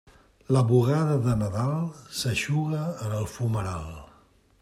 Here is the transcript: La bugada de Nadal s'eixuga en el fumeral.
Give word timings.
La 0.55 0.61
bugada 0.69 1.17
de 1.25 1.35
Nadal 1.41 1.75
s'eixuga 2.21 2.81
en 3.09 3.15
el 3.21 3.31
fumeral. 3.37 3.87